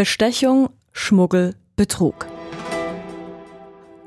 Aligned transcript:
Bestechung, 0.00 0.70
Schmuggel, 0.92 1.56
Betrug. 1.76 2.26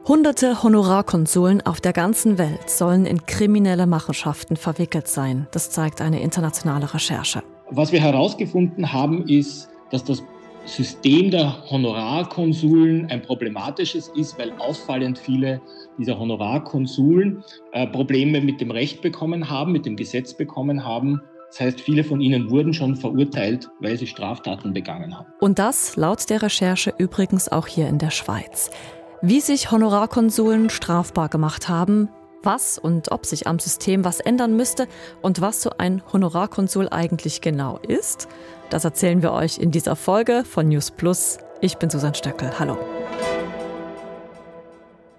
Hunderte 0.07 0.63
Honorarkonsuln 0.63 1.61
auf 1.61 1.81
der 1.81 1.93
ganzen 1.93 2.39
Welt 2.39 2.67
sollen 2.67 3.05
in 3.05 3.27
kriminelle 3.27 3.85
Machenschaften 3.85 4.55
verwickelt 4.55 5.07
sein. 5.07 5.45
Das 5.51 5.69
zeigt 5.69 6.01
eine 6.01 6.19
internationale 6.23 6.91
Recherche. 6.91 7.43
Was 7.69 7.91
wir 7.91 8.01
herausgefunden 8.01 8.91
haben, 8.91 9.27
ist, 9.27 9.69
dass 9.91 10.03
das 10.03 10.23
System 10.65 11.29
der 11.29 11.69
Honorarkonsuln 11.69 13.11
ein 13.11 13.21
problematisches 13.21 14.11
ist, 14.15 14.39
weil 14.39 14.51
auffallend 14.53 15.19
viele 15.19 15.61
dieser 15.99 16.17
Honorarkonsuln 16.17 17.43
äh, 17.71 17.85
Probleme 17.85 18.41
mit 18.41 18.59
dem 18.61 18.71
Recht 18.71 19.03
bekommen 19.03 19.47
haben, 19.47 19.71
mit 19.71 19.85
dem 19.85 19.95
Gesetz 19.95 20.33
bekommen 20.33 20.83
haben. 20.83 21.21
Das 21.53 21.59
heißt, 21.59 21.81
viele 21.81 22.03
von 22.03 22.19
ihnen 22.19 22.49
wurden 22.49 22.73
schon 22.73 22.95
verurteilt, 22.95 23.69
weil 23.79 23.97
sie 23.97 24.07
Straftaten 24.07 24.73
begangen 24.73 25.15
haben. 25.15 25.27
Und 25.39 25.59
das 25.59 25.95
laut 25.95 26.27
der 26.29 26.41
Recherche 26.41 26.93
übrigens 26.97 27.47
auch 27.47 27.67
hier 27.67 27.87
in 27.87 27.99
der 27.99 28.09
Schweiz 28.09 28.71
wie 29.25 29.39
sich 29.39 29.71
Honorarkonsuln 29.71 30.69
strafbar 30.69 31.29
gemacht 31.29 31.69
haben, 31.69 32.09
was 32.43 32.77
und 32.77 33.13
ob 33.13 33.25
sich 33.25 33.47
am 33.47 33.57
System 33.57 34.03
was 34.03 34.19
ändern 34.19 34.57
müsste 34.57 34.89
und 35.21 35.39
was 35.39 35.61
so 35.61 35.71
ein 35.77 36.03
Honorarkonsul 36.11 36.89
eigentlich 36.89 37.39
genau 37.39 37.79
ist, 37.87 38.27
das 38.69 38.83
erzählen 38.83 39.21
wir 39.21 39.31
euch 39.31 39.59
in 39.59 39.71
dieser 39.71 39.95
Folge 39.95 40.43
von 40.43 40.67
News 40.67 40.91
Plus. 40.91 41.37
Ich 41.61 41.77
bin 41.77 41.89
Susanne 41.89 42.15
Stöckel. 42.15 42.51
Hallo. 42.59 42.77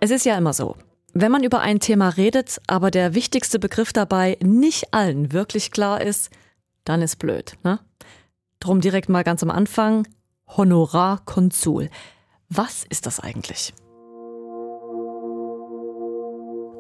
Es 0.00 0.10
ist 0.10 0.26
ja 0.26 0.36
immer 0.36 0.52
so, 0.52 0.76
wenn 1.14 1.30
man 1.30 1.44
über 1.44 1.60
ein 1.60 1.78
Thema 1.78 2.08
redet, 2.08 2.60
aber 2.66 2.90
der 2.90 3.14
wichtigste 3.14 3.60
Begriff 3.60 3.92
dabei 3.92 4.36
nicht 4.42 4.92
allen 4.92 5.32
wirklich 5.32 5.70
klar 5.70 6.00
ist, 6.00 6.30
dann 6.84 7.02
ist 7.02 7.20
blöd. 7.20 7.56
Ne? 7.62 7.78
Drum 8.58 8.80
direkt 8.80 9.08
mal 9.08 9.22
ganz 9.22 9.42
am 9.42 9.50
Anfang 9.50 10.08
Honorarkonsul. 10.48 11.88
Was 12.48 12.84
ist 12.88 13.06
das 13.06 13.20
eigentlich? 13.20 13.72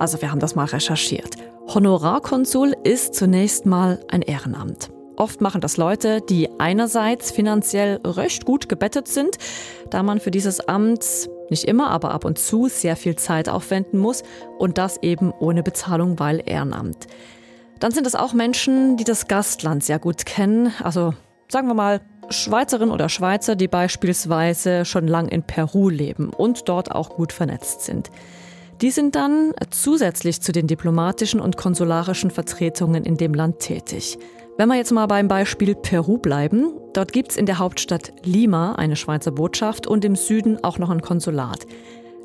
Also 0.00 0.20
wir 0.20 0.30
haben 0.32 0.40
das 0.40 0.56
mal 0.56 0.66
recherchiert. 0.66 1.36
Honorarkonsul 1.72 2.74
ist 2.82 3.14
zunächst 3.14 3.66
mal 3.66 4.04
ein 4.08 4.22
Ehrenamt. 4.22 4.90
Oft 5.16 5.40
machen 5.40 5.60
das 5.60 5.76
Leute, 5.76 6.20
die 6.20 6.48
einerseits 6.58 7.30
finanziell 7.30 8.00
recht 8.04 8.44
gut 8.44 8.68
gebettet 8.68 9.06
sind, 9.06 9.38
da 9.90 10.02
man 10.02 10.18
für 10.18 10.32
dieses 10.32 10.60
Amt 10.60 11.30
nicht 11.50 11.64
immer, 11.64 11.90
aber 11.90 12.12
ab 12.12 12.24
und 12.24 12.38
zu 12.38 12.68
sehr 12.68 12.96
viel 12.96 13.16
Zeit 13.16 13.48
aufwenden 13.48 13.98
muss 13.98 14.22
und 14.58 14.78
das 14.78 15.02
eben 15.02 15.32
ohne 15.32 15.62
Bezahlung, 15.62 16.18
weil 16.18 16.42
Ehrenamt. 16.44 17.06
Dann 17.80 17.92
sind 17.92 18.06
es 18.06 18.14
auch 18.14 18.32
Menschen, 18.32 18.96
die 18.96 19.04
das 19.04 19.28
Gastland 19.28 19.84
sehr 19.84 19.98
gut 19.98 20.26
kennen, 20.26 20.72
also 20.82 21.14
sagen 21.48 21.68
wir 21.68 21.74
mal 21.74 22.00
Schweizerinnen 22.30 22.92
oder 22.92 23.08
Schweizer, 23.08 23.56
die 23.56 23.68
beispielsweise 23.68 24.84
schon 24.84 25.06
lang 25.06 25.28
in 25.28 25.42
Peru 25.42 25.88
leben 25.88 26.30
und 26.30 26.68
dort 26.68 26.90
auch 26.90 27.10
gut 27.10 27.32
vernetzt 27.32 27.82
sind. 27.82 28.10
Die 28.80 28.90
sind 28.90 29.14
dann 29.14 29.52
zusätzlich 29.70 30.40
zu 30.40 30.52
den 30.52 30.66
diplomatischen 30.66 31.40
und 31.40 31.56
konsularischen 31.56 32.30
Vertretungen 32.30 33.04
in 33.04 33.16
dem 33.16 33.34
Land 33.34 33.60
tätig. 33.60 34.18
Wenn 34.56 34.68
wir 34.68 34.76
jetzt 34.76 34.92
mal 34.92 35.06
beim 35.06 35.26
Beispiel 35.26 35.74
Peru 35.74 36.16
bleiben, 36.16 36.78
dort 36.92 37.12
gibt 37.12 37.32
es 37.32 37.36
in 37.36 37.44
der 37.44 37.58
Hauptstadt 37.58 38.12
Lima 38.22 38.76
eine 38.76 38.94
Schweizer 38.94 39.32
Botschaft 39.32 39.88
und 39.88 40.04
im 40.04 40.14
Süden 40.14 40.62
auch 40.62 40.78
noch 40.78 40.90
ein 40.90 41.02
Konsulat. 41.02 41.66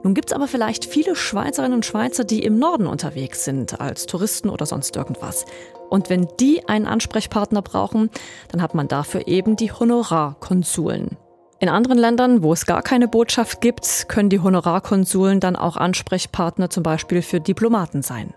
Nun 0.03 0.13
gibt 0.13 0.29
es 0.29 0.35
aber 0.35 0.47
vielleicht 0.47 0.85
viele 0.85 1.15
Schweizerinnen 1.15 1.73
und 1.73 1.87
Schweizer, 1.87 2.23
die 2.23 2.43
im 2.43 2.59
Norden 2.59 2.85
unterwegs 2.85 3.45
sind, 3.45 3.81
als 3.81 4.05
Touristen 4.05 4.49
oder 4.49 4.67
sonst 4.67 4.95
irgendwas. 4.95 5.45
Und 5.89 6.11
wenn 6.11 6.27
die 6.39 6.69
einen 6.69 6.85
Ansprechpartner 6.85 7.63
brauchen, 7.63 8.11
dann 8.49 8.61
hat 8.61 8.75
man 8.75 8.87
dafür 8.87 9.27
eben 9.27 9.55
die 9.55 9.71
Honorarkonsuln. 9.71 11.17
In 11.59 11.67
anderen 11.67 11.97
Ländern, 11.97 12.43
wo 12.43 12.53
es 12.53 12.67
gar 12.67 12.83
keine 12.83 13.07
Botschaft 13.07 13.59
gibt, 13.59 14.05
können 14.07 14.29
die 14.29 14.39
Honorarkonsuln 14.39 15.39
dann 15.39 15.55
auch 15.55 15.77
Ansprechpartner 15.77 16.69
zum 16.69 16.83
Beispiel 16.83 17.23
für 17.23 17.39
Diplomaten 17.39 18.03
sein. 18.03 18.35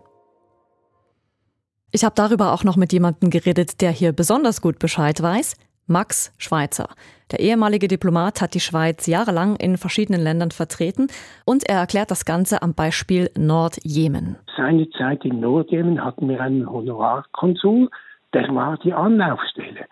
Ich 1.95 2.05
habe 2.05 2.15
darüber 2.17 2.55
auch 2.55 2.65
noch 2.65 2.79
mit 2.79 2.91
jemandem 2.95 3.29
geredet, 3.29 3.83
der 3.83 3.91
hier 3.91 4.13
besonders 4.13 4.63
gut 4.63 4.79
Bescheid 4.79 5.23
weiß. 5.23 5.57
Max 5.87 6.35
Schweizer. 6.39 6.89
Der 7.31 7.41
ehemalige 7.41 7.87
Diplomat 7.87 8.41
hat 8.41 8.55
die 8.55 8.61
Schweiz 8.61 9.07
jahrelang 9.07 9.57
in 9.57 9.77
verschiedenen 9.77 10.23
Ländern 10.23 10.53
vertreten 10.53 11.09
und 11.45 11.69
er 11.69 11.81
erklärt 11.81 12.11
das 12.11 12.25
Ganze 12.25 12.63
am 12.63 12.73
Beispiel 12.73 13.29
Nordjemen. 13.37 14.37
Seine 14.57 14.89
Zeit 14.91 15.23
in 15.27 15.41
Nordjemen 15.41 16.03
hatten 16.03 16.31
wir 16.31 16.41
einen 16.41 16.67
Honorarkonsul, 16.67 17.91
der 18.33 18.55
war 18.55 18.79
die 18.79 18.95
Anlaufstelle. 18.95 19.85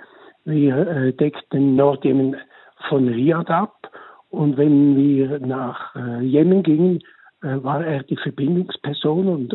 Wir 0.47 0.77
äh, 0.89 1.13
deckten 1.13 1.77
Nordjemen 1.77 2.35
von 2.89 3.09
Riyadh 3.09 3.51
ab. 3.51 3.77
Und 4.31 4.57
wenn 4.57 4.97
wir 4.97 5.39
nach 5.41 5.95
äh, 5.97 6.23
Jemen 6.23 6.63
gingen, 6.63 7.01
äh, 7.43 7.63
war 7.63 7.85
er 7.85 8.05
die 8.05 8.17
Verbindungsperson 8.17 9.29
und 9.29 9.55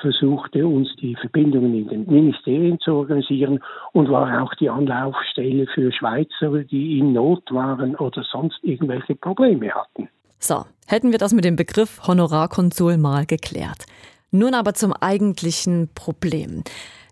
versuchte 0.00 0.66
uns 0.66 0.88
die 0.96 1.16
Verbindungen 1.16 1.74
in 1.74 1.88
den 1.88 2.06
Ministerien 2.06 2.78
zu 2.80 2.92
organisieren 2.92 3.60
und 3.92 4.08
war 4.10 4.42
auch 4.42 4.54
die 4.54 4.68
Anlaufstelle 4.70 5.66
für 5.74 5.92
Schweizer, 5.92 6.64
die 6.64 6.98
in 6.98 7.12
Not 7.12 7.42
waren 7.50 7.96
oder 7.96 8.24
sonst 8.30 8.58
irgendwelche 8.62 9.14
Probleme 9.14 9.70
hatten. 9.70 10.08
So, 10.38 10.64
hätten 10.86 11.12
wir 11.12 11.18
das 11.18 11.32
mit 11.32 11.44
dem 11.44 11.56
Begriff 11.56 12.06
Honorarkonsul 12.06 12.98
mal 12.98 13.24
geklärt. 13.24 13.86
Nun 14.30 14.54
aber 14.54 14.74
zum 14.74 14.92
eigentlichen 14.92 15.88
Problem. 15.94 16.64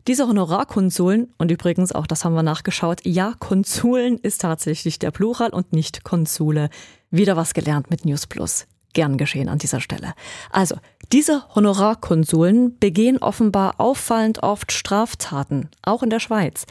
Diese 0.09 0.26
Honorarkonsuln, 0.26 1.28
und 1.38 1.53
übrigens 1.53 1.92
auch 1.92 2.09
das 2.09 2.25
haben 2.25 2.34
wir 2.34 2.42
nachgeschaut, 2.42 3.00
ja, 3.04 3.34
Konsuln 3.38 4.19
ist 4.19 4.41
tatsächlich 4.41 4.98
der 4.98 5.12
Plural 5.12 5.50
und 5.50 5.72
nicht 5.72 6.03
Konsule. 6.03 6.71
Wieder 7.10 7.37
was 7.37 7.54
gelernt 7.54 7.88
mit 7.91 8.04
News 8.04 8.26
Plus. 8.26 8.66
Gern 8.94 9.16
geschehen 9.16 9.48
an 9.48 9.59
dieser 9.59 9.81
Stelle. 9.81 10.12
Also, 10.50 10.75
diese 11.12 11.43
Honorarkonsuln 11.55 12.78
begehen 12.78 13.19
offenbar 13.19 13.75
auffallend 13.78 14.43
oft 14.43 14.73
Straftaten, 14.73 15.69
auch 15.83 16.03
in 16.03 16.09
der 16.09 16.21
Schweiz. 16.21 16.65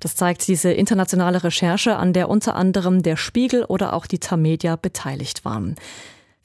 Das 0.00 0.14
zeigt 0.14 0.46
diese 0.46 0.70
internationale 0.70 1.42
Recherche, 1.42 1.96
an 1.96 2.12
der 2.12 2.28
unter 2.28 2.56
anderem 2.56 3.02
der 3.02 3.16
Spiegel 3.16 3.64
oder 3.64 3.94
auch 3.94 4.06
die 4.06 4.18
Tamedia 4.18 4.76
beteiligt 4.76 5.46
waren. 5.46 5.76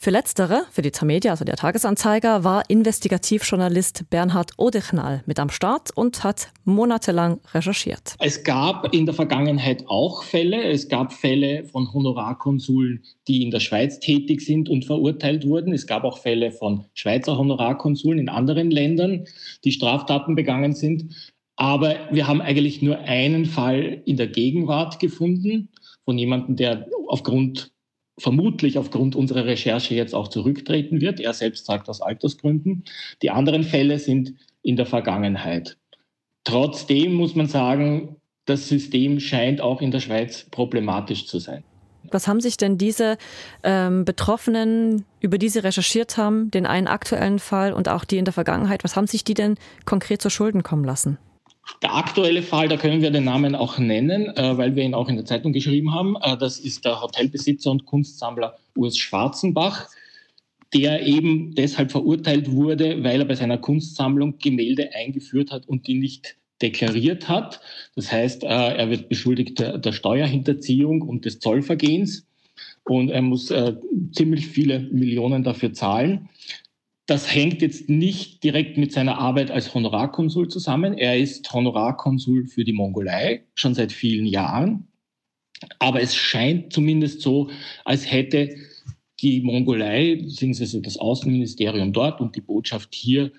Für 0.03 0.09
letztere, 0.09 0.63
für 0.71 0.81
die 0.81 0.89
Tamedia, 0.89 1.29
also 1.29 1.45
der 1.45 1.57
Tagesanzeiger, 1.57 2.43
war 2.43 2.67
Investigativjournalist 2.71 4.09
Bernhard 4.09 4.53
Odechnal 4.57 5.21
mit 5.27 5.39
am 5.39 5.51
Start 5.51 5.95
und 5.95 6.23
hat 6.23 6.47
monatelang 6.65 7.39
recherchiert. 7.53 8.15
Es 8.17 8.43
gab 8.43 8.95
in 8.95 9.05
der 9.05 9.13
Vergangenheit 9.13 9.83
auch 9.85 10.23
Fälle. 10.23 10.63
Es 10.63 10.89
gab 10.89 11.13
Fälle 11.13 11.65
von 11.65 11.93
Honorarkonsuln, 11.93 13.03
die 13.27 13.43
in 13.43 13.51
der 13.51 13.59
Schweiz 13.59 13.99
tätig 13.99 14.41
sind 14.41 14.69
und 14.69 14.85
verurteilt 14.85 15.45
wurden. 15.45 15.71
Es 15.71 15.85
gab 15.85 16.03
auch 16.03 16.17
Fälle 16.17 16.51
von 16.51 16.85
Schweizer 16.95 17.37
Honorarkonsuln 17.37 18.17
in 18.17 18.27
anderen 18.27 18.71
Ländern, 18.71 19.25
die 19.63 19.71
Straftaten 19.71 20.33
begangen 20.33 20.73
sind. 20.73 21.13
Aber 21.57 21.95
wir 22.11 22.27
haben 22.27 22.41
eigentlich 22.41 22.81
nur 22.81 22.97
einen 23.01 23.45
Fall 23.45 24.01
in 24.05 24.17
der 24.17 24.29
Gegenwart 24.29 24.99
gefunden 24.99 25.69
von 26.05 26.17
jemandem, 26.17 26.55
der 26.55 26.87
aufgrund 27.07 27.71
vermutlich 28.21 28.77
aufgrund 28.77 29.15
unserer 29.15 29.45
Recherche 29.45 29.95
jetzt 29.95 30.15
auch 30.15 30.27
zurücktreten 30.27 31.01
wird. 31.01 31.19
Er 31.19 31.33
selbst 31.33 31.65
sagt 31.65 31.89
aus 31.89 32.01
Altersgründen. 32.01 32.83
Die 33.21 33.31
anderen 33.31 33.63
Fälle 33.63 33.99
sind 33.99 34.33
in 34.61 34.75
der 34.75 34.85
Vergangenheit. 34.85 35.77
Trotzdem 36.43 37.13
muss 37.13 37.35
man 37.35 37.47
sagen, 37.47 38.17
das 38.45 38.67
System 38.67 39.19
scheint 39.19 39.61
auch 39.61 39.81
in 39.81 39.91
der 39.91 39.99
Schweiz 39.99 40.47
problematisch 40.49 41.27
zu 41.27 41.39
sein. 41.39 41.63
Was 42.09 42.27
haben 42.27 42.41
sich 42.41 42.57
denn 42.57 42.77
diese 42.77 43.17
ähm, 43.63 44.05
Betroffenen, 44.05 45.05
über 45.19 45.37
die 45.37 45.49
Sie 45.49 45.59
recherchiert 45.59 46.17
haben, 46.17 46.49
den 46.49 46.65
einen 46.65 46.87
aktuellen 46.87 47.39
Fall 47.39 47.73
und 47.73 47.89
auch 47.89 48.05
die 48.05 48.17
in 48.17 48.25
der 48.25 48.33
Vergangenheit, 48.33 48.83
was 48.83 48.95
haben 48.95 49.07
sich 49.07 49.23
die 49.23 49.35
denn 49.35 49.55
konkret 49.85 50.21
zu 50.21 50.29
Schulden 50.29 50.63
kommen 50.63 50.83
lassen? 50.83 51.19
Der 51.81 51.95
aktuelle 51.95 52.43
Fall, 52.43 52.67
da 52.67 52.77
können 52.77 53.01
wir 53.01 53.11
den 53.11 53.23
Namen 53.23 53.55
auch 53.55 53.77
nennen, 53.77 54.27
äh, 54.35 54.57
weil 54.57 54.75
wir 54.75 54.83
ihn 54.83 54.93
auch 54.93 55.09
in 55.09 55.15
der 55.15 55.25
Zeitung 55.25 55.53
geschrieben 55.53 55.93
haben. 55.93 56.15
Äh, 56.21 56.37
das 56.37 56.59
ist 56.59 56.85
der 56.85 57.01
Hotelbesitzer 57.01 57.71
und 57.71 57.85
Kunstsammler 57.85 58.57
Urs 58.75 58.97
Schwarzenbach, 58.97 59.87
der 60.73 61.05
eben 61.05 61.53
deshalb 61.55 61.91
verurteilt 61.91 62.51
wurde, 62.51 63.03
weil 63.03 63.21
er 63.21 63.25
bei 63.25 63.35
seiner 63.35 63.57
Kunstsammlung 63.57 64.37
Gemälde 64.39 64.93
eingeführt 64.93 65.51
hat 65.51 65.67
und 65.67 65.87
die 65.87 65.95
nicht 65.95 66.35
deklariert 66.61 67.27
hat. 67.27 67.61
Das 67.95 68.11
heißt, 68.11 68.43
äh, 68.43 68.47
er 68.47 68.89
wird 68.89 69.09
beschuldigt 69.09 69.59
der, 69.59 69.91
Steuerhinterziehung 69.91 71.01
und 71.01 71.25
des 71.25 71.39
Zollvergehens 71.39 72.27
und 72.83 73.09
er 73.09 73.21
muss 73.21 73.49
äh, 73.51 73.75
ziemlich 74.11 74.47
viele 74.47 74.79
Millionen 74.79 75.43
dafür 75.43 75.73
zahlen. 75.73 76.29
Das 77.07 77.33
hängt 77.33 77.61
jetzt 77.61 77.89
nicht 77.89 78.43
direkt 78.43 78.77
mit 78.77 78.91
seiner 78.91 79.17
Arbeit 79.17 79.51
als 79.51 79.73
Honorarkonsul 79.73 80.47
zusammen. 80.47 80.97
Er 80.97 81.17
ist 81.17 81.51
Honorarkonsul 81.51 82.45
für 82.45 82.63
die 82.63 82.73
Mongolei 82.73 83.45
schon 83.55 83.73
seit 83.73 83.91
vielen 83.91 84.25
Jahren. 84.25 84.87
Aber 85.79 86.01
es 86.01 86.15
scheint 86.15 86.73
zumindest 86.73 87.21
so, 87.21 87.49
als 87.85 88.09
hätte 88.11 88.55
die 89.19 89.41
Mongolei, 89.41 90.15
beziehungsweise 90.15 90.81
das 90.81 90.97
Außenministerium 90.97 91.93
dort 91.93 92.21
und 92.21 92.35
die 92.35 92.41
Botschaft 92.41 92.95
hier 92.95 93.31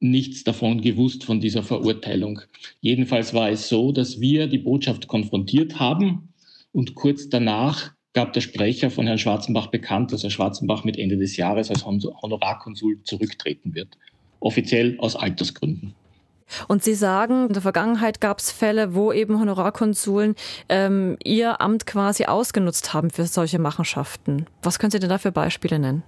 nichts 0.00 0.44
davon 0.44 0.80
gewusst 0.80 1.24
von 1.24 1.40
dieser 1.40 1.62
Verurteilung. 1.62 2.40
Jedenfalls 2.80 3.34
war 3.34 3.50
es 3.50 3.68
so, 3.68 3.92
dass 3.92 4.20
wir 4.20 4.46
die 4.46 4.58
Botschaft 4.58 5.08
konfrontiert 5.08 5.78
haben 5.78 6.32
und 6.72 6.94
kurz 6.94 7.28
danach 7.28 7.92
gab 8.12 8.32
der 8.32 8.40
Sprecher 8.40 8.90
von 8.90 9.06
Herrn 9.06 9.18
Schwarzenbach 9.18 9.68
bekannt, 9.68 10.12
dass 10.12 10.22
Herr 10.22 10.30
Schwarzenbach 10.30 10.84
mit 10.84 10.98
Ende 10.98 11.16
des 11.16 11.36
Jahres 11.36 11.70
als 11.70 11.84
Honorarkonsul 11.84 13.02
zurücktreten 13.04 13.74
wird. 13.74 13.96
Offiziell 14.40 14.96
aus 14.98 15.16
Altersgründen. 15.16 15.94
Und 16.66 16.82
Sie 16.82 16.94
sagen, 16.94 17.46
in 17.46 17.52
der 17.52 17.62
Vergangenheit 17.62 18.20
gab 18.20 18.40
es 18.40 18.50
Fälle, 18.50 18.94
wo 18.94 19.12
eben 19.12 19.38
Honorarkonsuln 19.38 20.34
ähm, 20.68 21.16
ihr 21.22 21.60
Amt 21.60 21.86
quasi 21.86 22.24
ausgenutzt 22.24 22.92
haben 22.92 23.10
für 23.10 23.26
solche 23.26 23.60
Machenschaften. 23.60 24.46
Was 24.62 24.80
können 24.80 24.90
Sie 24.90 24.98
denn 24.98 25.10
da 25.10 25.18
für 25.18 25.30
Beispiele 25.30 25.78
nennen? 25.78 26.02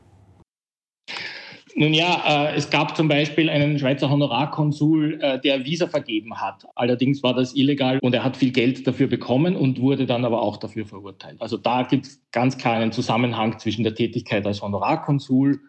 Nun 1.74 1.94
ja, 1.94 2.50
äh, 2.50 2.56
es 2.56 2.70
gab 2.70 2.96
zum 2.96 3.08
Beispiel 3.08 3.48
einen 3.48 3.78
Schweizer 3.78 4.10
Honorarkonsul, 4.10 5.19
äh, 5.20 5.40
der 5.40 5.64
Visa 5.64 5.86
vergeben 5.86 6.40
hat. 6.40 6.66
Allerdings 6.74 7.22
war 7.22 7.34
das 7.34 7.54
illegal 7.54 7.98
und 8.02 8.14
er 8.14 8.24
hat 8.24 8.36
viel 8.36 8.52
Geld 8.52 8.86
dafür 8.86 9.06
bekommen 9.06 9.56
und 9.56 9.80
wurde 9.80 10.06
dann 10.06 10.24
aber 10.24 10.42
auch 10.42 10.58
dafür 10.58 10.84
verurteilt. 10.84 11.40
Also 11.40 11.56
da 11.56 11.82
gibt 11.82 12.06
es 12.06 12.20
ganz 12.30 12.58
klar 12.58 12.74
einen 12.74 12.92
Zusammenhang 12.92 13.58
zwischen 13.58 13.84
der 13.84 13.94
Tätigkeit 13.94 14.46
als 14.46 14.60
Honorarkonsul 14.60 15.60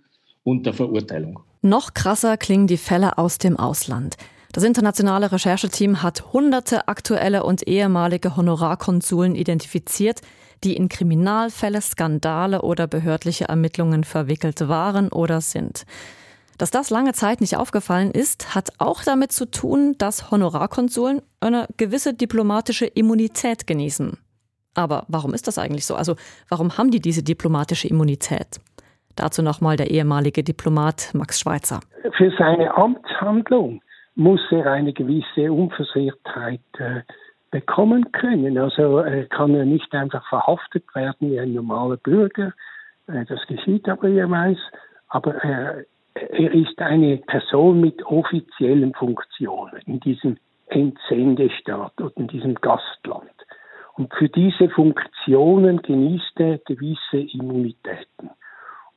und 0.44 0.66
der 0.66 0.74
Verurteilung. 0.74 1.40
Noch 1.62 1.94
krasser 1.94 2.36
klingen 2.38 2.68
die 2.68 2.78
Fälle 2.78 3.18
aus 3.18 3.38
dem 3.38 3.58
Ausland. 3.58 4.18
Das 4.52 4.64
internationale 4.64 5.32
Rechercheteam 5.32 6.04
hat 6.04 6.34
hunderte 6.34 6.88
aktuelle 6.88 7.44
und 7.44 7.68
ehemalige 7.68 8.36
Honorarkonsuln 8.36 9.34
identifiziert, 9.34 10.22
die 10.64 10.76
in 10.76 10.90
Kriminalfälle, 10.90 11.82
Skandale 11.82 12.62
oder 12.62 12.88
behördliche 12.88 13.46
Ermittlungen 13.46 14.04
verwickelt 14.04 14.68
waren 14.68 15.10
oder 15.10 15.42
sind. 15.42 15.86
Dass 16.58 16.72
das 16.72 16.90
lange 16.90 17.14
Zeit 17.14 17.42
nicht 17.42 17.58
aufgefallen 17.58 18.12
ist, 18.12 18.56
hat 18.56 18.70
auch 18.78 19.04
damit 19.04 19.32
zu 19.32 19.50
tun, 19.50 19.96
dass 19.98 20.32
Honorarkonsuln 20.32 21.22
eine 21.40 21.68
gewisse 21.78 22.14
diplomatische 22.14 22.86
Immunität 22.86 23.66
genießen. 23.68 24.18
Aber 24.76 25.06
warum 25.08 25.34
ist 25.34 25.48
das 25.48 25.58
eigentlich 25.58 25.86
so? 25.86 25.96
Also 25.96 26.16
warum 26.50 26.78
haben 26.78 26.92
die 26.92 27.00
diese 27.00 27.24
diplomatische 27.24 27.88
Immunität? 27.88 28.60
Dazu 29.16 29.44
nochmal 29.44 29.78
der 29.78 29.92
ehemalige 29.92 30.44
Diplomat 30.44 31.12
Max 31.14 31.40
Schweitzer. 31.40 31.80
Für 32.18 32.32
seine 32.38 32.76
Amtshandlung 32.76 33.82
muss 34.16 34.42
er 34.52 34.72
eine 34.72 34.94
gewisse 34.94 35.52
Unversehrtheit 35.52 36.62
äh, 36.78 37.02
bekommen 37.54 38.12
können. 38.12 38.58
Also 38.58 39.00
äh, 39.00 39.28
kann 39.28 39.54
er 39.54 39.64
nicht 39.64 39.94
einfach 39.94 40.28
verhaftet 40.28 40.84
werden 40.96 41.30
wie 41.30 41.40
ein 41.40 41.54
normaler 41.54 41.98
Bürger. 41.98 42.52
Äh, 43.08 43.26
das 43.26 43.46
geschieht 43.48 43.88
aber 43.88 44.08
jeweils. 44.08 44.58
Aber 45.08 45.36
er, 45.36 45.86
er 46.16 46.52
ist 46.52 46.80
eine 46.80 47.18
Person 47.18 47.80
mit 47.80 48.04
offiziellen 48.08 48.94
Funktionen 48.96 49.82
in 49.86 50.00
diesem 50.00 50.38
Entsendestaat 50.66 51.94
oder 52.02 52.18
in 52.18 52.28
diesem 52.28 52.56
Gastland. 52.56 53.30
Und 53.98 54.12
für 54.16 54.30
diese 54.30 54.70
Funktionen 54.70 55.84
genießt 55.84 56.40
er 56.40 56.58
gewisse 56.58 57.20
Immunitäten 57.38 58.32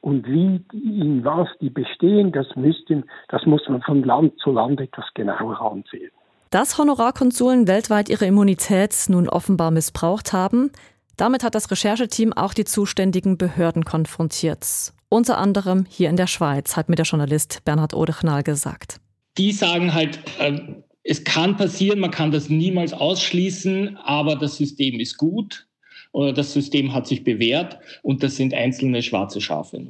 und 0.00 0.26
wie, 0.26 0.64
in 0.73 1.23
was 1.26 1.49
die 1.61 1.69
bestehen, 1.69 2.32
das, 2.32 2.47
müssten, 2.56 3.05
das 3.29 3.44
muss 3.44 3.69
man 3.69 3.82
von 3.82 4.02
Land 4.02 4.38
zu 4.38 4.52
Land 4.52 4.81
etwas 4.81 5.05
genauer 5.12 5.61
ansehen. 5.61 6.12
Dass 6.51 6.79
Honorarkonsuln 6.79 7.67
weltweit 7.67 8.09
ihre 8.09 8.27
Immunität 8.27 8.95
nun 9.09 9.29
offenbar 9.29 9.71
missbraucht 9.71 10.33
haben, 10.33 10.71
damit 11.17 11.43
hat 11.43 11.55
das 11.55 11.71
Rechercheteam 11.71 12.33
auch 12.33 12.55
die 12.55 12.65
zuständigen 12.65 13.39
Behörden 13.39 13.85
konfrontiert. 13.85 14.93
Unter 15.09 15.39
anderem 15.39 15.87
hier 15.89 16.11
in 16.11 16.17
der 16.17 16.27
Schweiz, 16.27 16.77
hat 16.77 16.89
mir 16.89 16.97
der 16.97 17.05
Journalist 17.05 17.65
Bernhard 17.65 17.95
Odechnal 17.95 18.43
gesagt. 18.43 19.01
Die 19.39 19.53
sagen 19.53 19.95
halt, 19.95 20.19
äh, 20.39 20.59
es 21.03 21.25
kann 21.25 21.57
passieren, 21.57 22.01
man 22.01 22.11
kann 22.11 22.33
das 22.33 22.49
niemals 22.49 22.93
ausschließen, 22.93 23.97
aber 23.99 24.37
das 24.37 24.57
System 24.57 24.99
ist 24.99 25.17
gut 25.17 25.67
das 26.35 26.53
System 26.53 26.93
hat 26.93 27.07
sich 27.07 27.25
bewährt 27.25 27.79
und 28.03 28.23
das 28.23 28.37
sind 28.37 28.55
einzelne 28.55 29.03
schwarze 29.03 29.41
Schafe. 29.41 29.87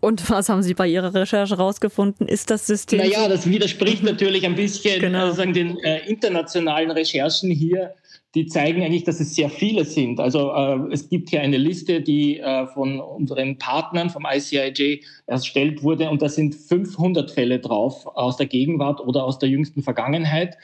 Und 0.00 0.30
was 0.30 0.48
haben 0.48 0.62
Sie 0.62 0.74
bei 0.74 0.86
Ihrer 0.86 1.12
Recherche 1.12 1.56
herausgefunden? 1.56 2.28
Ist 2.28 2.50
das 2.50 2.66
System? 2.66 3.00
Naja, 3.00 3.28
das 3.28 3.48
widerspricht 3.48 4.04
natürlich 4.04 4.44
ein 4.46 4.54
bisschen 4.54 5.00
genau. 5.00 5.32
äh, 5.32 5.52
den 5.52 5.78
äh, 5.78 6.06
internationalen 6.08 6.90
Recherchen 6.90 7.50
hier. 7.50 7.94
Die 8.34 8.46
zeigen 8.46 8.82
eigentlich, 8.82 9.04
dass 9.04 9.18
es 9.20 9.34
sehr 9.34 9.50
viele 9.50 9.84
sind. 9.84 10.20
Also 10.20 10.52
äh, 10.52 10.92
es 10.92 11.08
gibt 11.08 11.30
hier 11.30 11.40
eine 11.40 11.56
Liste, 11.56 12.00
die 12.00 12.38
äh, 12.38 12.66
von 12.68 13.00
unseren 13.00 13.58
Partnern 13.58 14.10
vom 14.10 14.26
ICIJ 14.30 15.00
erstellt 15.26 15.82
wurde 15.82 16.10
und 16.10 16.22
da 16.22 16.28
sind 16.28 16.54
500 16.54 17.30
Fälle 17.30 17.58
drauf 17.58 18.06
aus 18.06 18.36
der 18.36 18.46
Gegenwart 18.46 19.00
oder 19.00 19.24
aus 19.24 19.38
der 19.38 19.48
jüngsten 19.48 19.82
Vergangenheit 19.82 20.56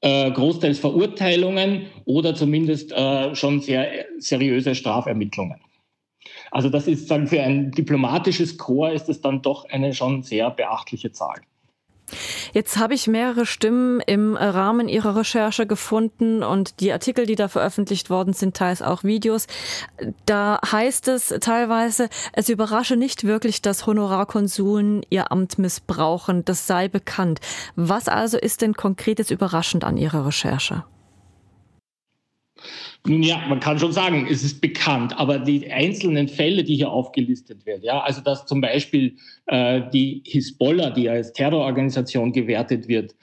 äh, 0.00 0.30
großteils 0.30 0.78
Verurteilungen 0.78 1.86
oder 2.04 2.34
zumindest 2.34 2.92
äh, 2.92 3.34
schon 3.34 3.60
sehr 3.60 4.06
seriöse 4.18 4.74
Strafermittlungen. 4.74 5.60
Also 6.56 6.70
das 6.70 6.86
ist 6.86 7.10
dann 7.10 7.26
für 7.26 7.42
ein 7.42 7.70
diplomatisches 7.70 8.56
Korps 8.56 8.94
ist 8.94 9.08
es 9.10 9.20
dann 9.20 9.42
doch 9.42 9.68
eine 9.68 9.92
schon 9.92 10.22
sehr 10.22 10.48
beachtliche 10.48 11.12
Zahl. 11.12 11.36
Jetzt 12.54 12.78
habe 12.78 12.94
ich 12.94 13.08
mehrere 13.08 13.44
Stimmen 13.44 14.00
im 14.00 14.36
Rahmen 14.36 14.88
Ihrer 14.88 15.16
Recherche 15.16 15.66
gefunden 15.66 16.42
und 16.42 16.80
die 16.80 16.92
Artikel, 16.92 17.26
die 17.26 17.34
da 17.34 17.48
veröffentlicht 17.48 18.08
worden 18.08 18.32
sind, 18.32 18.56
teils 18.56 18.80
auch 18.80 19.04
Videos. 19.04 19.48
Da 20.24 20.58
heißt 20.72 21.08
es 21.08 21.34
teilweise, 21.42 22.08
es 22.32 22.48
überrasche 22.48 22.96
nicht 22.96 23.24
wirklich, 23.24 23.60
dass 23.60 23.86
Honorarkonsuln 23.86 25.02
ihr 25.10 25.30
Amt 25.30 25.58
missbrauchen. 25.58 26.42
Das 26.46 26.66
sei 26.66 26.88
bekannt. 26.88 27.40
Was 27.74 28.08
also 28.08 28.38
ist 28.38 28.62
denn 28.62 28.72
konkretes 28.72 29.30
überraschend 29.30 29.84
an 29.84 29.98
Ihrer 29.98 30.24
Recherche? 30.24 30.84
Nun 33.06 33.22
ja, 33.22 33.42
man 33.48 33.60
kann 33.60 33.78
schon 33.78 33.92
sagen, 33.92 34.26
es 34.30 34.42
ist 34.42 34.60
bekannt, 34.60 35.18
aber 35.18 35.38
die 35.38 35.70
einzelnen 35.70 36.28
Fälle, 36.28 36.64
die 36.64 36.76
hier 36.76 36.90
aufgelistet 36.90 37.64
werden, 37.64 37.82
ja, 37.84 38.00
also 38.00 38.20
dass 38.20 38.46
zum 38.46 38.60
Beispiel 38.60 39.16
äh, 39.46 39.82
die 39.92 40.22
Hisbollah, 40.26 40.90
die 40.90 41.08
als 41.08 41.32
Terrororganisation 41.32 42.32
gewertet 42.32 42.88
wird, 42.88 43.14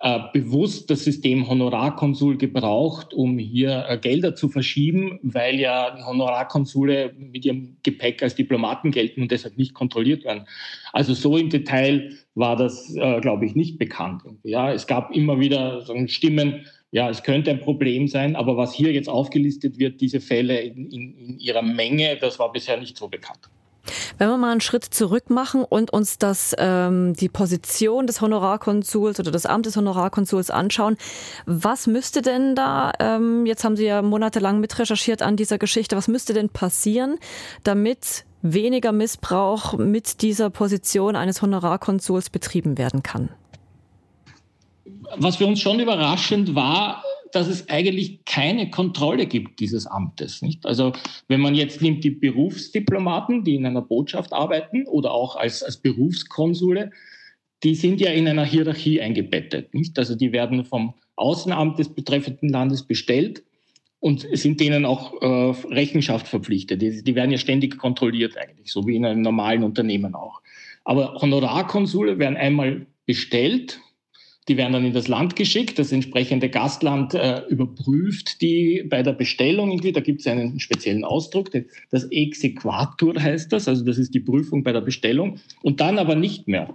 äh, 0.00 0.20
bewusst 0.32 0.90
das 0.90 1.02
System 1.02 1.48
Honorarkonsul 1.48 2.38
gebraucht, 2.38 3.12
um 3.12 3.36
hier 3.36 3.84
äh, 3.88 3.98
Gelder 3.98 4.36
zu 4.36 4.48
verschieben, 4.48 5.18
weil 5.22 5.58
ja 5.58 5.98
Honorarkonsule 6.06 7.14
mit 7.18 7.44
ihrem 7.44 7.78
Gepäck 7.82 8.22
als 8.22 8.36
Diplomaten 8.36 8.92
gelten 8.92 9.22
und 9.22 9.32
deshalb 9.32 9.58
nicht 9.58 9.74
kontrolliert 9.74 10.24
werden. 10.24 10.46
Also 10.92 11.14
so 11.14 11.36
im 11.36 11.50
Detail 11.50 12.12
war 12.36 12.54
das, 12.54 12.94
äh, 12.94 13.20
glaube 13.20 13.46
ich, 13.46 13.56
nicht 13.56 13.78
bekannt. 13.78 14.22
Ja, 14.44 14.72
es 14.72 14.86
gab 14.86 15.10
immer 15.10 15.40
wieder 15.40 15.80
so 15.82 15.94
Stimmen, 16.06 16.64
ja, 16.90 17.10
es 17.10 17.22
könnte 17.22 17.50
ein 17.50 17.60
Problem 17.60 18.08
sein, 18.08 18.36
aber 18.36 18.56
was 18.56 18.72
hier 18.72 18.92
jetzt 18.92 19.08
aufgelistet 19.08 19.78
wird, 19.78 20.00
diese 20.00 20.20
Fälle 20.20 20.60
in, 20.60 20.90
in, 20.90 21.16
in 21.16 21.38
ihrer 21.38 21.62
Menge, 21.62 22.16
das 22.16 22.38
war 22.38 22.50
bisher 22.52 22.78
nicht 22.78 22.96
so 22.96 23.08
bekannt. 23.08 23.50
Wenn 24.18 24.28
wir 24.28 24.36
mal 24.36 24.50
einen 24.50 24.60
Schritt 24.60 24.84
zurück 24.84 25.30
machen 25.30 25.64
und 25.64 25.92
uns 25.92 26.18
das, 26.18 26.54
ähm, 26.58 27.14
die 27.14 27.28
Position 27.28 28.06
des 28.06 28.20
Honorarkonsuls 28.20 29.20
oder 29.20 29.30
des 29.30 29.46
Amtes 29.46 29.76
Honorarkonsuls 29.76 30.50
anschauen, 30.50 30.96
was 31.46 31.86
müsste 31.86 32.20
denn 32.20 32.54
da, 32.54 32.92
ähm, 33.00 33.46
jetzt 33.46 33.64
haben 33.64 33.76
Sie 33.76 33.86
ja 33.86 34.02
monatelang 34.02 34.60
mit 34.60 34.78
recherchiert 34.78 35.22
an 35.22 35.36
dieser 35.36 35.58
Geschichte, 35.58 35.96
was 35.96 36.08
müsste 36.08 36.34
denn 36.34 36.48
passieren, 36.50 37.18
damit 37.64 38.24
weniger 38.42 38.92
Missbrauch 38.92 39.76
mit 39.76 40.22
dieser 40.22 40.50
Position 40.50 41.16
eines 41.16 41.42
Honorarkonsuls 41.42 42.30
betrieben 42.30 42.78
werden 42.78 43.02
kann? 43.02 43.30
Was 45.16 45.36
für 45.36 45.46
uns 45.46 45.60
schon 45.60 45.80
überraschend 45.80 46.54
war, 46.54 47.02
dass 47.32 47.48
es 47.48 47.68
eigentlich 47.68 48.24
keine 48.24 48.70
Kontrolle 48.70 49.26
gibt 49.26 49.60
dieses 49.60 49.86
Amtes. 49.86 50.42
Nicht? 50.42 50.64
Also 50.66 50.92
wenn 51.28 51.40
man 51.40 51.54
jetzt 51.54 51.82
nimmt 51.82 52.04
die 52.04 52.10
Berufsdiplomaten, 52.10 53.44
die 53.44 53.56
in 53.56 53.66
einer 53.66 53.82
Botschaft 53.82 54.32
arbeiten 54.32 54.86
oder 54.86 55.12
auch 55.12 55.36
als, 55.36 55.62
als 55.62 55.76
Berufskonsule, 55.76 56.90
die 57.62 57.74
sind 57.74 58.00
ja 58.00 58.10
in 58.10 58.28
einer 58.28 58.44
Hierarchie 58.44 59.00
eingebettet. 59.00 59.74
Nicht? 59.74 59.98
Also 59.98 60.14
die 60.14 60.32
werden 60.32 60.64
vom 60.64 60.94
Außenamt 61.16 61.78
des 61.78 61.88
betreffenden 61.94 62.48
Landes 62.48 62.84
bestellt 62.84 63.42
und 64.00 64.26
sind 64.32 64.60
denen 64.60 64.84
auch 64.84 65.20
äh, 65.20 65.26
Rechenschaft 65.74 66.28
verpflichtet. 66.28 66.80
Die, 66.80 67.02
die 67.02 67.14
werden 67.14 67.32
ja 67.32 67.38
ständig 67.38 67.78
kontrolliert 67.78 68.36
eigentlich, 68.38 68.72
so 68.72 68.86
wie 68.86 68.94
in 68.94 69.04
einem 69.04 69.22
normalen 69.22 69.64
Unternehmen 69.64 70.14
auch. 70.14 70.40
Aber 70.84 71.14
Honorarkonsule 71.20 72.18
werden 72.18 72.36
einmal 72.36 72.86
bestellt 73.06 73.80
die 74.48 74.56
werden 74.56 74.72
dann 74.72 74.84
in 74.84 74.92
das 74.92 75.08
Land 75.08 75.36
geschickt. 75.36 75.78
Das 75.78 75.92
entsprechende 75.92 76.48
Gastland 76.48 77.14
äh, 77.14 77.42
überprüft 77.48 78.40
die 78.40 78.84
bei 78.88 79.02
der 79.02 79.12
Bestellung 79.12 79.70
irgendwie. 79.70 79.92
Da 79.92 80.00
gibt 80.00 80.20
es 80.20 80.26
einen 80.26 80.58
speziellen 80.58 81.04
Ausdruck. 81.04 81.50
Das 81.90 82.04
Exequatur 82.10 83.20
heißt 83.20 83.52
das. 83.52 83.68
Also 83.68 83.84
das 83.84 83.98
ist 83.98 84.14
die 84.14 84.20
Prüfung 84.20 84.62
bei 84.64 84.72
der 84.72 84.80
Bestellung. 84.80 85.38
Und 85.62 85.80
dann 85.80 85.98
aber 85.98 86.14
nicht 86.14 86.48
mehr. 86.48 86.74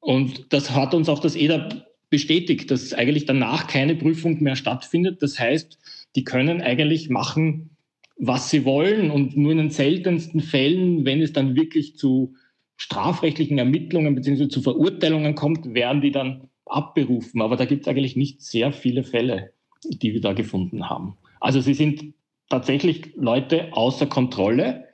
Und 0.00 0.52
das 0.52 0.72
hat 0.72 0.94
uns 0.94 1.08
auch 1.08 1.20
das 1.20 1.36
EDA 1.36 1.68
bestätigt, 2.10 2.70
dass 2.70 2.92
eigentlich 2.92 3.24
danach 3.24 3.66
keine 3.66 3.94
Prüfung 3.94 4.42
mehr 4.42 4.56
stattfindet. 4.56 5.22
Das 5.22 5.38
heißt, 5.38 5.78
die 6.16 6.24
können 6.24 6.60
eigentlich 6.60 7.08
machen, 7.08 7.70
was 8.18 8.50
sie 8.50 8.64
wollen. 8.64 9.10
Und 9.10 9.36
nur 9.36 9.52
in 9.52 9.58
den 9.58 9.70
seltensten 9.70 10.40
Fällen, 10.40 11.04
wenn 11.04 11.22
es 11.22 11.32
dann 11.32 11.54
wirklich 11.54 11.96
zu 11.96 12.34
strafrechtlichen 12.76 13.58
Ermittlungen 13.58 14.14
bzw. 14.14 14.48
zu 14.48 14.60
Verurteilungen 14.60 15.34
kommt, 15.34 15.74
werden 15.74 16.02
die 16.02 16.10
dann 16.10 16.48
abberufen. 16.66 17.40
Aber 17.40 17.56
da 17.56 17.64
gibt 17.64 17.82
es 17.82 17.88
eigentlich 17.88 18.16
nicht 18.16 18.42
sehr 18.42 18.72
viele 18.72 19.04
Fälle, 19.04 19.52
die 19.84 20.12
wir 20.12 20.20
da 20.20 20.32
gefunden 20.32 20.88
haben. 20.88 21.16
Also 21.40 21.60
sie 21.60 21.74
sind 21.74 22.14
tatsächlich 22.48 23.14
Leute 23.16 23.72
außer 23.72 24.06
Kontrolle, 24.06 24.84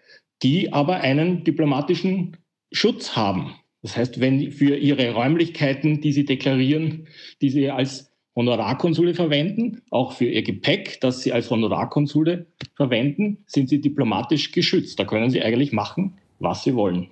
die 0.43 0.73
aber 0.73 0.97
einen 0.97 1.45
diplomatischen 1.45 2.37
Schutz 2.73 3.17
haben. 3.17 3.55
Das 3.83 3.97
heißt, 3.97 4.21
wenn 4.21 4.53
für 4.53 4.77
ihre 4.77 5.13
Räumlichkeiten, 5.13 6.01
die 6.01 6.13
sie 6.13 6.25
deklarieren, 6.25 7.09
die 7.41 7.51
sie 7.51 7.71
als 7.71 8.13
Honorarkonsule 8.35 9.15
verwenden, 9.15 9.83
auch 9.91 10.13
für 10.13 10.25
ihr 10.25 10.43
Gepäck, 10.43 11.01
das 11.01 11.21
sie 11.21 11.33
als 11.33 11.51
Honorarkonsule 11.51 12.47
verwenden, 12.77 13.45
sind 13.47 13.69
sie 13.69 13.81
diplomatisch 13.81 14.53
geschützt. 14.53 14.99
Da 14.99 15.05
können 15.05 15.31
sie 15.31 15.43
eigentlich 15.43 15.73
machen, 15.73 16.15
was 16.39 16.65
sie 16.65 16.75
wollen. 16.75 17.11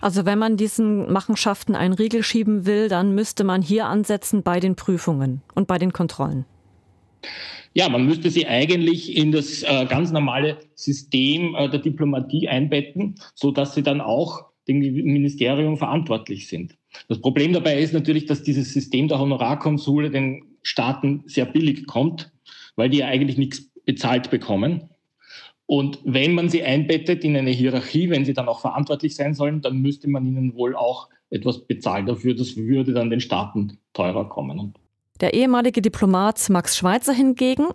Also 0.00 0.26
wenn 0.26 0.38
man 0.38 0.56
diesen 0.56 1.12
Machenschaften 1.12 1.74
einen 1.74 1.94
Riegel 1.94 2.22
schieben 2.22 2.66
will, 2.66 2.88
dann 2.88 3.14
müsste 3.14 3.44
man 3.44 3.62
hier 3.62 3.86
ansetzen 3.86 4.42
bei 4.42 4.60
den 4.60 4.76
Prüfungen 4.76 5.42
und 5.54 5.66
bei 5.66 5.78
den 5.78 5.92
Kontrollen. 5.92 6.44
Ja, 7.74 7.88
man 7.88 8.06
müsste 8.06 8.30
sie 8.30 8.46
eigentlich 8.46 9.16
in 9.16 9.30
das 9.30 9.62
äh, 9.62 9.86
ganz 9.86 10.10
normale 10.10 10.58
System 10.74 11.54
äh, 11.54 11.68
der 11.68 11.80
Diplomatie 11.80 12.48
einbetten, 12.48 13.16
so 13.34 13.50
dass 13.50 13.74
sie 13.74 13.82
dann 13.82 14.00
auch 14.00 14.46
dem 14.66 14.78
Ministerium 14.80 15.76
verantwortlich 15.76 16.48
sind. 16.48 16.76
Das 17.08 17.20
Problem 17.20 17.52
dabei 17.52 17.80
ist 17.80 17.92
natürlich, 17.92 18.26
dass 18.26 18.42
dieses 18.42 18.72
System 18.72 19.08
der 19.08 19.18
Honorarkonsule 19.18 20.10
den 20.10 20.44
Staaten 20.62 21.22
sehr 21.26 21.46
billig 21.46 21.86
kommt, 21.86 22.32
weil 22.76 22.90
die 22.90 22.98
ja 22.98 23.06
eigentlich 23.06 23.38
nichts 23.38 23.70
bezahlt 23.84 24.30
bekommen. 24.30 24.90
Und 25.70 25.98
wenn 26.02 26.34
man 26.34 26.48
sie 26.48 26.64
einbettet 26.64 27.24
in 27.24 27.36
eine 27.36 27.50
Hierarchie, 27.50 28.08
wenn 28.08 28.24
sie 28.24 28.32
dann 28.32 28.48
auch 28.48 28.60
verantwortlich 28.60 29.14
sein 29.14 29.34
sollen, 29.34 29.60
dann 29.60 29.82
müsste 29.82 30.08
man 30.08 30.24
ihnen 30.24 30.54
wohl 30.54 30.74
auch 30.74 31.08
etwas 31.28 31.66
bezahlen 31.66 32.06
dafür. 32.06 32.34
Das 32.34 32.56
würde 32.56 32.94
dann 32.94 33.10
den 33.10 33.20
Staaten 33.20 33.78
teurer 33.92 34.26
kommen. 34.30 34.72
Der 35.20 35.34
ehemalige 35.34 35.82
Diplomat 35.82 36.48
Max 36.48 36.78
Schweitzer 36.78 37.12
hingegen, 37.12 37.66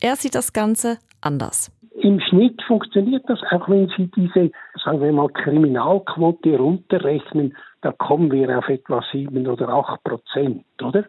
er 0.00 0.16
sieht 0.16 0.34
das 0.34 0.54
Ganze 0.54 0.96
anders. 1.20 1.70
Im 2.00 2.20
Schnitt 2.20 2.62
funktioniert 2.66 3.24
das, 3.28 3.38
auch 3.50 3.68
wenn 3.68 3.86
Sie 3.98 4.10
diese, 4.16 4.50
sagen 4.82 5.02
wir 5.02 5.12
mal, 5.12 5.28
Kriminalquote 5.28 6.56
runterrechnen, 6.56 7.54
da 7.82 7.92
kommen 7.92 8.32
wir 8.32 8.58
auf 8.58 8.68
etwa 8.70 9.04
sieben 9.12 9.46
oder 9.46 9.68
acht 9.68 10.02
Prozent, 10.04 10.64
oder? 10.82 11.04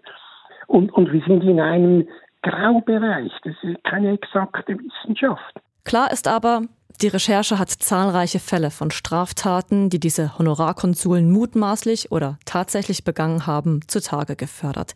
Und, 0.67 0.91
und 0.91 1.13
wir 1.13 1.21
sind 1.25 1.41
in 1.45 1.61
einem 1.61 2.05
Graubereich. 2.41 3.31
Das 3.45 3.55
ist 3.63 3.81
keine 3.85 4.11
exakte 4.11 4.77
Wissenschaft. 4.77 5.61
Klar 5.83 6.11
ist 6.11 6.27
aber, 6.27 6.63
die 7.01 7.07
Recherche 7.07 7.59
hat 7.59 7.69
zahlreiche 7.69 8.39
Fälle 8.39 8.71
von 8.71 8.91
Straftaten, 8.91 9.89
die 9.89 9.99
diese 9.99 10.37
Honorarkonsuln 10.37 11.31
mutmaßlich 11.31 12.11
oder 12.11 12.37
tatsächlich 12.45 13.03
begangen 13.03 13.45
haben, 13.45 13.81
zutage 13.87 14.35
gefördert. 14.35 14.93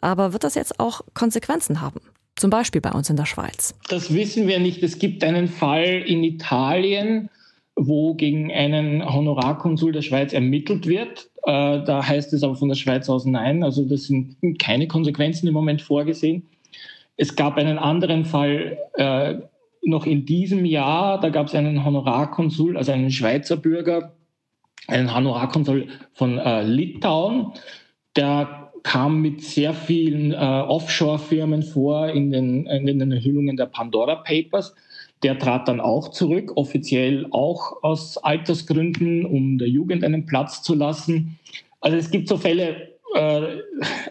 Aber 0.00 0.32
wird 0.32 0.44
das 0.44 0.54
jetzt 0.54 0.78
auch 0.78 1.00
Konsequenzen 1.14 1.80
haben? 1.80 2.00
Zum 2.36 2.50
Beispiel 2.50 2.80
bei 2.80 2.92
uns 2.92 3.10
in 3.10 3.16
der 3.16 3.26
Schweiz. 3.26 3.74
Das 3.88 4.14
wissen 4.14 4.46
wir 4.46 4.60
nicht. 4.60 4.82
Es 4.84 5.00
gibt 5.00 5.24
einen 5.24 5.48
Fall 5.48 6.04
in 6.06 6.22
Italien, 6.22 7.30
wo 7.74 8.14
gegen 8.14 8.52
einen 8.52 9.04
Honorarkonsul 9.04 9.90
der 9.90 10.02
Schweiz 10.02 10.32
ermittelt 10.32 10.86
wird. 10.86 11.30
Äh, 11.44 11.82
da 11.84 12.06
heißt 12.06 12.32
es 12.32 12.44
aber 12.44 12.54
von 12.54 12.68
der 12.68 12.76
Schweiz 12.76 13.08
aus 13.08 13.24
nein. 13.24 13.64
Also 13.64 13.84
das 13.84 14.04
sind 14.04 14.36
keine 14.60 14.86
Konsequenzen 14.86 15.48
im 15.48 15.54
Moment 15.54 15.82
vorgesehen. 15.82 16.46
Es 17.16 17.34
gab 17.34 17.56
einen 17.56 17.78
anderen 17.78 18.24
Fall 18.24 18.78
äh, 18.94 19.38
noch 19.88 20.06
in 20.06 20.26
diesem 20.26 20.64
Jahr, 20.64 21.20
da 21.20 21.30
gab 21.30 21.46
es 21.46 21.54
einen 21.54 21.84
Honorarkonsul, 21.84 22.76
also 22.76 22.92
einen 22.92 23.10
Schweizer 23.10 23.56
Bürger, 23.56 24.12
einen 24.86 25.14
Honorarkonsul 25.14 25.88
von 26.12 26.38
äh, 26.38 26.62
Litauen, 26.62 27.52
der 28.16 28.72
kam 28.82 29.20
mit 29.20 29.42
sehr 29.42 29.74
vielen 29.74 30.32
äh, 30.32 30.36
Offshore-Firmen 30.36 31.62
vor 31.62 32.08
in 32.08 32.30
den, 32.30 32.66
in 32.66 32.86
den 32.86 33.12
Enthüllungen 33.12 33.56
der 33.56 33.66
Pandora 33.66 34.16
Papers. 34.16 34.74
Der 35.22 35.38
trat 35.38 35.66
dann 35.66 35.80
auch 35.80 36.10
zurück, 36.10 36.52
offiziell 36.56 37.26
auch 37.30 37.82
aus 37.82 38.18
Altersgründen, 38.18 39.26
um 39.26 39.58
der 39.58 39.68
Jugend 39.68 40.04
einen 40.04 40.26
Platz 40.26 40.62
zu 40.62 40.74
lassen. 40.74 41.38
Also 41.80 41.96
es 41.96 42.10
gibt 42.10 42.28
so 42.28 42.36
Fälle, 42.36 42.97
äh, 43.18 43.62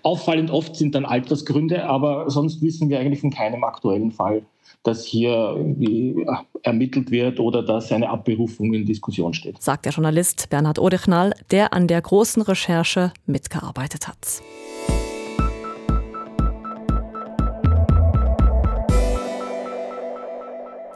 auffallend 0.03 0.51
oft 0.51 0.75
sind 0.75 0.95
dann 0.95 1.05
Altersgründe, 1.05 1.85
aber 1.85 2.29
sonst 2.29 2.61
wissen 2.61 2.89
wir 2.89 2.99
eigentlich 2.99 3.21
von 3.21 3.31
keinem 3.31 3.63
aktuellen 3.63 4.11
Fall, 4.11 4.43
dass 4.83 5.05
hier 5.05 5.31
irgendwie 5.55 6.25
ermittelt 6.63 7.11
wird 7.11 7.39
oder 7.39 7.63
dass 7.63 7.91
eine 7.91 8.09
Abberufung 8.09 8.73
in 8.73 8.85
Diskussion 8.85 9.33
steht. 9.33 9.61
Sagt 9.61 9.85
der 9.85 9.93
Journalist 9.93 10.49
Bernhard 10.49 10.79
Odechnall, 10.79 11.33
der 11.51 11.73
an 11.73 11.87
der 11.87 12.01
großen 12.01 12.41
Recherche 12.41 13.13
mitgearbeitet 13.25 14.07
hat. 14.07 14.41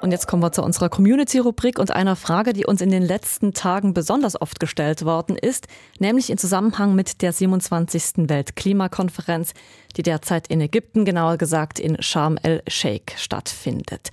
Und 0.01 0.09
jetzt 0.09 0.25
kommen 0.27 0.41
wir 0.41 0.51
zu 0.51 0.63
unserer 0.63 0.89
Community-Rubrik 0.89 1.77
und 1.77 1.91
einer 1.91 2.15
Frage, 2.15 2.53
die 2.53 2.65
uns 2.65 2.81
in 2.81 2.89
den 2.89 3.03
letzten 3.03 3.53
Tagen 3.53 3.93
besonders 3.93 4.41
oft 4.41 4.59
gestellt 4.59 5.05
worden 5.05 5.37
ist, 5.37 5.67
nämlich 5.99 6.31
in 6.31 6.39
Zusammenhang 6.39 6.95
mit 6.95 7.21
der 7.21 7.31
27. 7.31 8.27
Weltklimakonferenz, 8.27 9.53
die 9.95 10.01
derzeit 10.01 10.47
in 10.47 10.59
Ägypten, 10.59 11.05
genauer 11.05 11.37
gesagt 11.37 11.79
in 11.79 12.01
Sharm 12.01 12.39
el-Sheikh 12.41 13.13
stattfindet. 13.15 14.09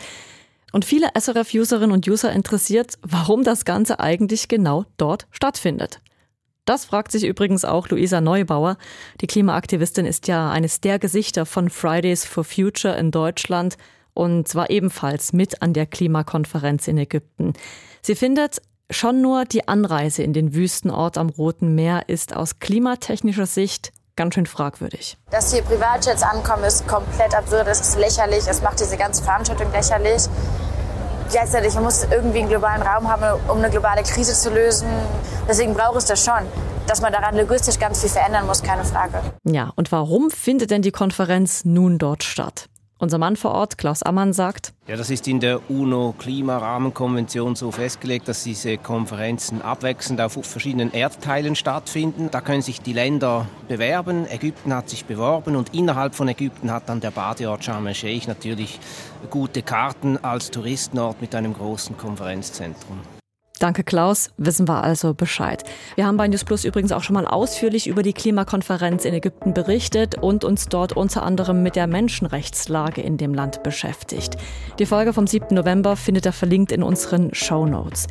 Und 0.72 0.84
viele 0.84 1.08
SRF-Userinnen 1.18 1.92
und 1.92 2.06
User 2.06 2.30
interessiert, 2.32 2.98
warum 3.00 3.42
das 3.42 3.64
Ganze 3.64 3.98
eigentlich 3.98 4.48
genau 4.48 4.84
dort 4.98 5.26
stattfindet. 5.30 6.02
Das 6.66 6.84
fragt 6.84 7.12
sich 7.12 7.24
übrigens 7.24 7.64
auch 7.64 7.88
Luisa 7.88 8.20
Neubauer. 8.20 8.76
Die 9.22 9.26
Klimaaktivistin 9.26 10.04
ist 10.04 10.28
ja 10.28 10.50
eines 10.50 10.82
der 10.82 10.98
Gesichter 10.98 11.46
von 11.46 11.70
Fridays 11.70 12.26
for 12.26 12.44
Future 12.44 12.94
in 12.98 13.10
Deutschland 13.10 13.78
und 14.18 14.52
war 14.56 14.68
ebenfalls 14.68 15.32
mit 15.32 15.62
an 15.62 15.72
der 15.72 15.86
Klimakonferenz 15.86 16.88
in 16.88 16.98
Ägypten. 16.98 17.52
Sie 18.02 18.16
findet, 18.16 18.60
schon 18.90 19.22
nur 19.22 19.44
die 19.44 19.68
Anreise 19.68 20.24
in 20.24 20.32
den 20.32 20.54
Wüstenort 20.54 21.16
am 21.16 21.28
Roten 21.28 21.76
Meer 21.76 22.08
ist 22.08 22.34
aus 22.34 22.58
klimatechnischer 22.58 23.46
Sicht 23.46 23.92
ganz 24.16 24.34
schön 24.34 24.46
fragwürdig. 24.46 25.16
Dass 25.30 25.52
hier 25.52 25.62
Privatjets 25.62 26.24
ankommen, 26.24 26.64
ist 26.64 26.88
komplett 26.88 27.32
absurd, 27.32 27.68
es 27.68 27.80
ist 27.80 27.96
lächerlich, 27.96 28.44
es 28.48 28.60
macht 28.60 28.80
diese 28.80 28.96
ganze 28.96 29.22
Veranstaltung 29.22 29.70
lächerlich. 29.70 30.24
Gleichzeitig, 31.30 31.74
man 31.74 31.84
muss 31.84 32.02
irgendwie 32.10 32.40
einen 32.40 32.48
globalen 32.48 32.82
Raum 32.82 33.06
haben, 33.06 33.40
um 33.48 33.58
eine 33.58 33.70
globale 33.70 34.02
Krise 34.02 34.32
zu 34.32 34.50
lösen. 34.50 34.88
Deswegen 35.46 35.74
braucht 35.74 35.98
es 35.98 36.06
das 36.06 36.24
schon. 36.24 36.40
Dass 36.88 37.00
man 37.00 37.12
daran 37.12 37.36
logistisch 37.36 37.78
ganz 37.78 38.00
viel 38.00 38.10
verändern 38.10 38.46
muss, 38.46 38.62
keine 38.64 38.84
Frage. 38.84 39.20
Ja, 39.44 39.70
und 39.76 39.92
warum 39.92 40.30
findet 40.30 40.72
denn 40.72 40.82
die 40.82 40.90
Konferenz 40.90 41.64
nun 41.64 41.98
dort 41.98 42.24
statt? 42.24 42.68
Unser 43.00 43.18
Mann 43.18 43.36
vor 43.36 43.52
Ort, 43.52 43.78
Klaus 43.78 44.02
Ammann, 44.02 44.32
sagt, 44.32 44.72
ja, 44.88 44.96
das 44.96 45.08
ist 45.08 45.28
in 45.28 45.38
der 45.38 45.70
UNO-Klimarahmenkonvention 45.70 47.54
so 47.54 47.70
festgelegt, 47.70 48.26
dass 48.26 48.42
diese 48.42 48.76
Konferenzen 48.76 49.62
abwechselnd 49.62 50.20
auf 50.20 50.32
verschiedenen 50.44 50.92
Erdteilen 50.92 51.54
stattfinden. 51.54 52.28
Da 52.32 52.40
können 52.40 52.62
sich 52.62 52.80
die 52.80 52.92
Länder 52.92 53.46
bewerben. 53.68 54.26
Ägypten 54.26 54.74
hat 54.74 54.88
sich 54.88 55.04
beworben 55.04 55.54
und 55.54 55.74
innerhalb 55.74 56.16
von 56.16 56.26
Ägypten 56.26 56.72
hat 56.72 56.88
dann 56.88 57.00
der 57.00 57.12
Badeort 57.12 57.62
Sharm 57.64 57.86
el-Sheikh 57.86 58.26
natürlich 58.26 58.80
gute 59.30 59.62
Karten 59.62 60.18
als 60.18 60.50
Touristenort 60.50 61.20
mit 61.20 61.36
einem 61.36 61.54
großen 61.54 61.96
Konferenzzentrum. 61.96 62.98
Danke, 63.58 63.82
Klaus. 63.82 64.30
Wissen 64.36 64.68
wir 64.68 64.84
also 64.84 65.14
Bescheid. 65.14 65.64
Wir 65.96 66.06
haben 66.06 66.16
bei 66.16 66.28
News 66.28 66.44
Plus 66.44 66.64
übrigens 66.64 66.92
auch 66.92 67.02
schon 67.02 67.14
mal 67.14 67.26
ausführlich 67.26 67.88
über 67.88 68.04
die 68.04 68.12
Klimakonferenz 68.12 69.04
in 69.04 69.14
Ägypten 69.14 69.52
berichtet 69.52 70.16
und 70.16 70.44
uns 70.44 70.68
dort 70.68 70.92
unter 70.92 71.24
anderem 71.24 71.62
mit 71.62 71.74
der 71.74 71.88
Menschenrechtslage 71.88 73.00
in 73.00 73.16
dem 73.16 73.34
Land 73.34 73.64
beschäftigt. 73.64 74.36
Die 74.78 74.86
Folge 74.86 75.12
vom 75.12 75.26
7. 75.26 75.54
November 75.54 75.96
findet 75.96 76.26
ihr 76.26 76.32
verlinkt 76.32 76.70
in 76.70 76.84
unseren 76.84 77.34
Show 77.34 77.66
Notes. 77.66 78.06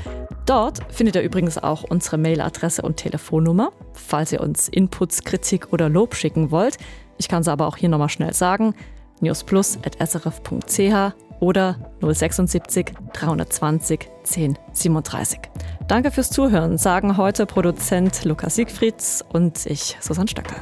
Dort 0.46 0.80
findet 0.94 1.16
ihr 1.16 1.22
übrigens 1.22 1.58
auch 1.58 1.84
unsere 1.84 2.18
Mailadresse 2.18 2.82
und 2.82 2.98
Telefonnummer, 2.98 3.72
falls 3.94 4.34
ihr 4.34 4.42
uns 4.42 4.68
Inputs, 4.68 5.24
Kritik 5.24 5.72
oder 5.72 5.88
Lob 5.88 6.16
schicken 6.16 6.52
wollt. 6.52 6.78
Ich 7.18 7.30
kann 7.30 7.42
es 7.42 7.48
aber 7.48 7.68
auch 7.68 7.78
hier 7.78 7.90
nochmal 7.90 8.10
schnell 8.10 8.34
sagen. 8.34 8.76
newsplus.srf.ch 9.22 11.27
oder 11.40 11.78
076 12.02 12.94
320 13.14 14.10
1037. 14.20 15.40
Danke 15.88 16.12
fürs 16.12 16.30
Zuhören, 16.30 16.78
sagen 16.78 17.18
heute 17.18 17.46
Produzent 17.46 18.26
Lukas 18.26 18.56
Siegfrieds 18.56 19.24
und 19.32 19.66
ich, 19.66 19.98
Susanne 20.02 20.28
Stöcker. 20.28 20.56